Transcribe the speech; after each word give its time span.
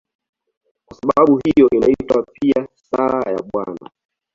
Kwa 0.85 0.95
sababu 0.97 1.37
hiyo 1.45 1.69
inaitwa 1.69 2.23
pia 2.33 2.67
"Sala 2.75 3.31
ya 3.31 3.43
Bwana". 3.53 3.89